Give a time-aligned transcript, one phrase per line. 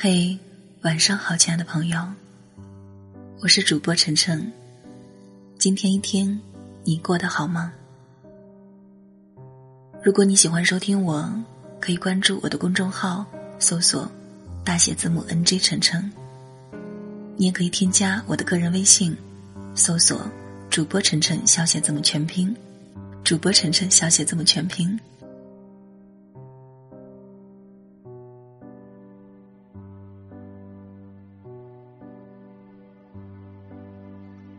[0.00, 0.38] 嘿，
[0.82, 2.00] 晚上好，亲爱的朋友，
[3.40, 4.52] 我是主播晨晨。
[5.58, 6.40] 今天一天，
[6.84, 7.72] 你过得好吗？
[10.00, 11.28] 如果你喜欢收听我，
[11.80, 13.26] 可以关注我的公众号，
[13.58, 14.08] 搜索
[14.64, 16.08] 大写字母 NG 晨晨。
[17.36, 19.16] 你也可以添加我的个人微信，
[19.74, 20.30] 搜索
[20.70, 22.54] 主播晨晨小写字母全拼，
[23.24, 24.96] 主播晨晨小写字母全拼。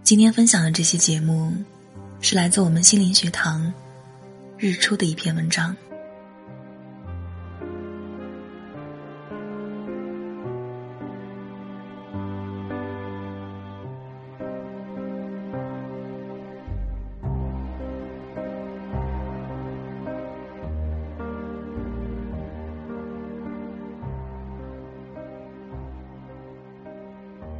[0.01, 1.53] 今天分享的这期节目，
[2.19, 3.71] 是来自我们心灵学堂
[4.57, 5.75] 日出的一篇文章。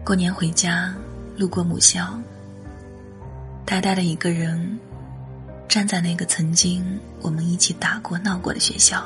[0.03, 0.91] 过年回家，
[1.39, 2.19] 路过母校。
[3.65, 4.77] 呆呆的一个人，
[5.69, 9.01] 站在那个曾经我们一起打过闹过的学校，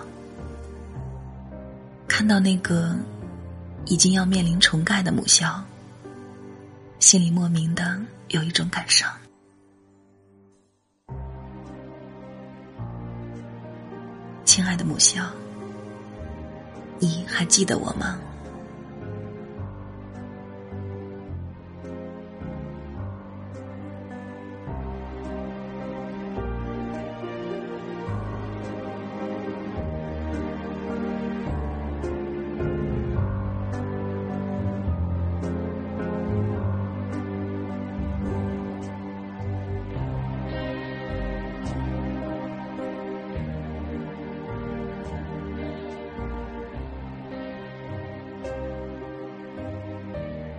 [2.08, 2.96] 看到那个
[3.86, 5.64] 已经要面临重盖的母校，
[6.98, 9.12] 心里莫名的有一种感伤。
[14.44, 15.26] 亲爱的母校，
[17.00, 18.18] 你还记得我吗？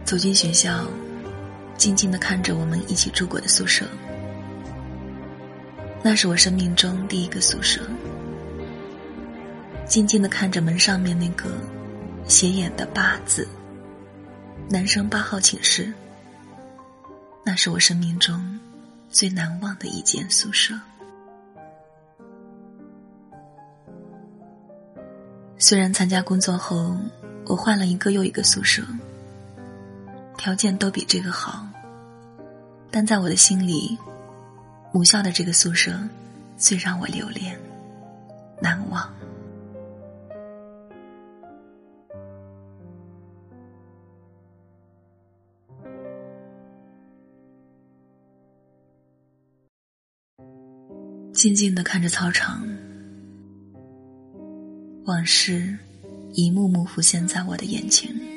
[0.05, 0.85] 走进学校，
[1.77, 3.87] 静静的看着我们一起住过的宿舍。
[6.03, 7.81] 那是我生命中第一个宿舍。
[9.87, 11.51] 静静的看着门上面那个
[12.29, 13.49] 显眼的八字，
[14.69, 15.93] 男生八号寝室。
[17.43, 18.59] 那是我生命中
[19.11, 20.75] 最难忘的一间宿舍。
[25.59, 26.95] 虽然参加工作后，
[27.47, 28.83] 我换了一个又一个宿舍。
[30.37, 31.67] 条件都比这个好，
[32.91, 33.97] 但在我的心里，
[34.93, 35.99] 母校的这个宿舍
[36.57, 37.59] 最让我留恋、
[38.61, 39.13] 难忘。
[51.33, 52.67] 静静的看着操场，
[55.05, 55.77] 往事
[56.33, 58.34] 一幕幕浮现在我的眼前。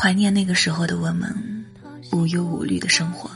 [0.00, 1.66] 怀念那个时候的我们，
[2.12, 3.30] 无忧无虑的生活。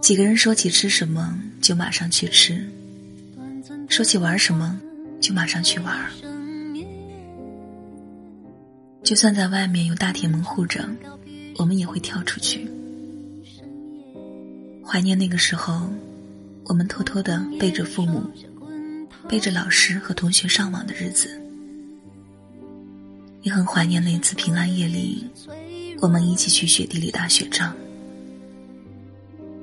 [0.00, 2.64] 几个人说起吃什么就马上去吃，
[3.88, 4.80] 说起玩什么
[5.20, 5.98] 就马上去玩。
[9.02, 10.88] 就算在外面有大铁门护着，
[11.56, 12.70] 我们也会跳出去。
[14.86, 15.90] 怀念那个时候，
[16.66, 18.22] 我们偷偷的背着父母、
[19.28, 21.37] 背着老师和同学上网的日子。
[23.42, 25.26] 也很怀念那次平安夜里，
[26.00, 27.74] 我们一起去雪地里打雪仗。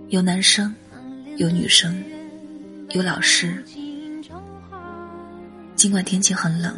[0.10, 0.74] 有男生，
[1.38, 2.04] 有女生，
[2.92, 3.64] 有老师。
[5.76, 6.78] 尽管天气很冷，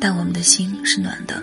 [0.00, 1.42] 但我们的心是暖的。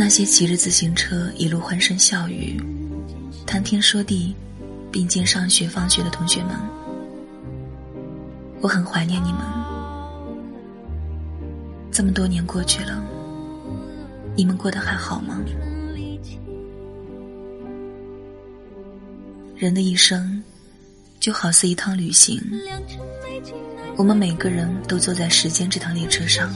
[0.00, 2.58] 那些骑着自行车一路欢声笑语、
[3.46, 4.34] 谈天说地、
[4.90, 6.56] 并肩上学放学的同学们，
[8.62, 9.42] 我很怀念你们。
[11.92, 13.04] 这么多年过去了，
[14.34, 15.38] 你们过得还好吗？
[19.54, 20.42] 人的一生
[21.20, 22.40] 就好似一趟旅行，
[23.98, 26.50] 我们每个人都坐在时间这趟列车上。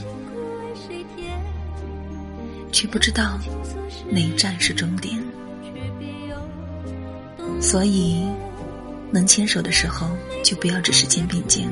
[2.74, 3.38] 却不知道
[4.10, 5.16] 哪一站是终点，
[7.60, 8.26] 所以
[9.12, 10.10] 能牵手的时候
[10.42, 11.70] 就不要只是肩并肩，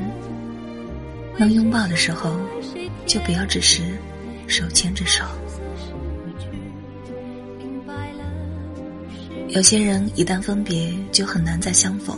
[1.37, 2.38] 能拥抱的时候
[3.04, 3.82] 就不要只是
[4.46, 5.25] 手牵着手。
[9.49, 12.16] 有些人一旦分别就很难再相逢，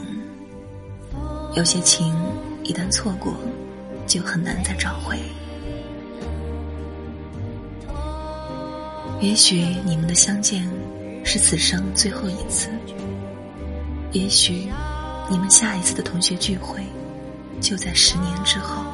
[1.57, 2.15] 有些情
[2.65, 3.35] 一旦错过
[4.07, 5.19] 就很难再找回。
[9.25, 10.69] 也许你们的相见
[11.25, 12.69] 是此生最后一次，
[14.13, 14.69] 也许
[15.31, 16.85] 你们下一次的同学聚会
[17.59, 18.85] 就在十年之后。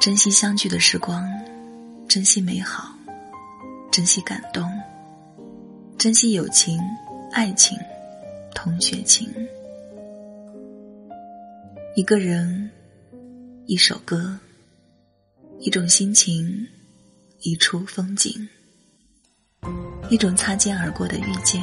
[0.00, 1.28] 珍惜相聚的时光，
[2.06, 2.94] 珍惜美好，
[3.90, 4.64] 珍惜感动，
[5.98, 6.80] 珍惜友情、
[7.32, 7.76] 爱情、
[8.54, 9.28] 同学情。
[11.96, 12.70] 一个人，
[13.66, 14.38] 一首歌，
[15.58, 16.64] 一种心情，
[17.40, 18.48] 一处风景，
[20.10, 21.60] 一种擦肩而过的遇见，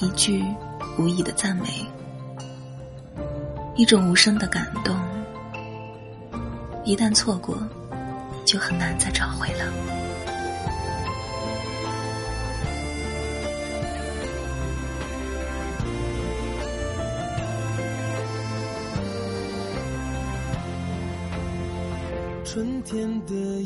[0.00, 0.42] 一句
[0.98, 1.84] 无意的赞美，
[3.76, 4.98] 一种无声的感动。
[6.84, 7.58] 一旦错过，
[8.44, 9.72] 就很难再找回了。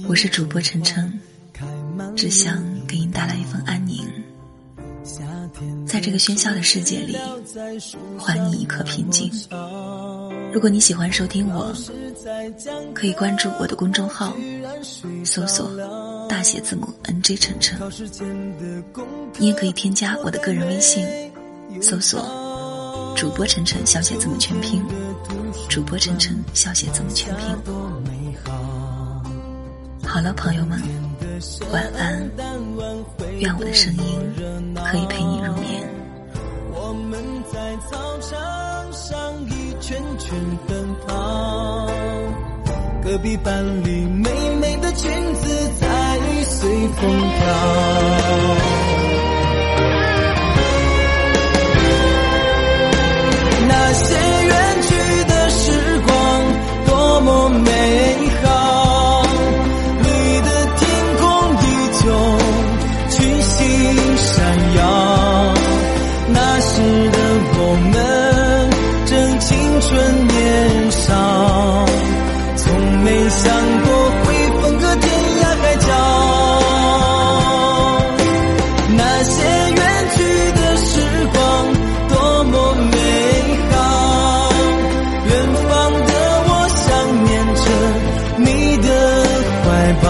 [0.07, 1.19] 我是主播晨晨，
[2.15, 4.07] 只想给您带来一份安宁，
[5.87, 7.17] 在这个喧嚣的世界里，
[8.19, 9.31] 还你一颗平静。
[10.55, 11.75] 如果你喜欢收听我，
[12.95, 14.33] 可以关注我的公众号，
[15.25, 15.69] 搜索
[16.29, 17.77] 大写字母 NJ 晨晨。
[19.37, 21.05] 你也可以添加我的个人微信，
[21.83, 22.23] 搜索
[23.17, 24.81] 主播晨晨小写字母全拼，
[25.69, 27.47] 主播晨晨小写字母全拼。
[30.07, 30.81] 好了，朋友们，
[31.73, 32.31] 晚安。
[33.41, 34.33] 愿我的声音
[34.85, 35.91] 可以陪你入眠。
[36.73, 37.21] 我们
[37.53, 39.44] 在操场上
[39.87, 40.33] 圈圈
[40.67, 41.87] 奔跑，
[43.05, 48.84] 隔壁班里美美的裙子在随风飘。
[79.45, 79.81] 那远
[80.17, 80.19] 去
[80.53, 80.93] 的时
[81.33, 81.39] 光
[82.09, 82.13] 多
[82.45, 82.55] 么
[82.91, 82.97] 美
[83.71, 83.75] 好，
[85.27, 85.33] 远
[85.69, 86.11] 方的
[86.47, 86.85] 我想
[87.25, 87.67] 念着
[88.39, 88.47] 你
[88.79, 88.89] 的
[89.63, 89.65] 怀
[90.03, 90.07] 抱，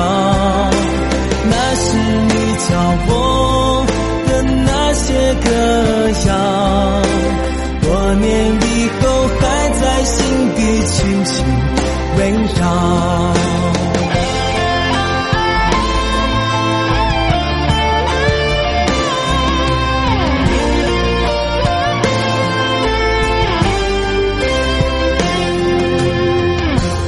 [1.51, 2.33] 那是你
[2.69, 2.71] 教
[3.09, 3.13] 我
[4.29, 4.31] 的
[4.65, 5.05] 那些
[5.45, 5.47] 歌
[6.29, 6.31] 谣，
[7.83, 8.65] 多年以
[9.01, 9.03] 后
[9.41, 9.43] 还
[9.81, 10.15] 在心
[10.55, 11.33] 底轻轻
[12.19, 12.21] 围
[12.61, 12.63] 绕。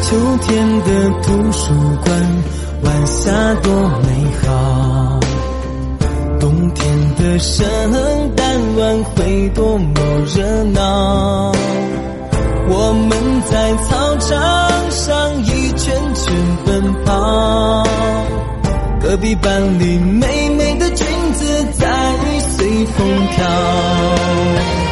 [0.08, 1.74] 秋天的图书
[2.04, 2.44] 馆，
[2.84, 3.72] 晚霞多
[4.04, 4.08] 美
[4.40, 5.18] 好；
[6.38, 7.66] 冬天的圣
[8.36, 9.90] 诞晚会多么
[10.32, 11.52] 热闹。
[12.68, 16.34] 我们在操场上一圈圈
[16.64, 17.82] 奔跑，
[19.00, 21.84] 隔壁班里美美的裙子在
[22.56, 24.85] 随风飘。